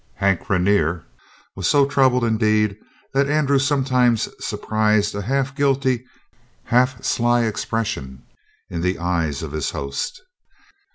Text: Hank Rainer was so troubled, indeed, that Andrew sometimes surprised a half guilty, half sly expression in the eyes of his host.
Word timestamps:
Hank 0.15 0.49
Rainer 0.49 1.05
was 1.55 1.67
so 1.67 1.85
troubled, 1.85 2.23
indeed, 2.23 2.75
that 3.13 3.29
Andrew 3.29 3.59
sometimes 3.59 4.27
surprised 4.43 5.13
a 5.13 5.21
half 5.21 5.55
guilty, 5.55 6.03
half 6.63 7.03
sly 7.05 7.43
expression 7.43 8.23
in 8.71 8.81
the 8.81 8.97
eyes 8.97 9.43
of 9.43 9.51
his 9.51 9.69
host. 9.69 10.19